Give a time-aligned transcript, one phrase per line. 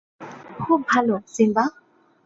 [0.59, 1.65] খুব ভাল, সিম্বা!